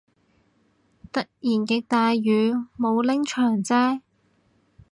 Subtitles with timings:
[1.11, 4.01] 突然極大雨，冇拎長遮